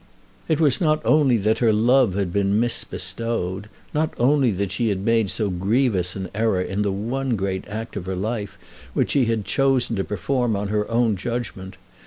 It 0.47 0.59
was 0.59 0.81
not 0.81 0.99
only 1.05 1.37
that 1.37 1.59
her 1.59 1.71
love 1.71 2.15
had 2.15 2.33
been 2.33 2.59
misbestowed, 2.59 3.69
not 3.93 4.15
only 4.17 4.49
that 4.49 4.71
she 4.71 4.89
had 4.89 5.05
made 5.05 5.29
so 5.29 5.51
grievous 5.51 6.15
an 6.15 6.27
error 6.33 6.59
in 6.63 6.81
the 6.81 6.91
one 6.91 7.35
great 7.35 7.67
act 7.67 7.95
of 7.95 8.07
her 8.07 8.15
life 8.15 8.57
which 8.95 9.11
she 9.11 9.25
had 9.25 9.45
chosen 9.45 9.95
to 9.97 10.03
perform 10.03 10.55
on 10.55 10.69
her 10.69 10.89
own 10.89 11.17
judgment! 11.17 11.77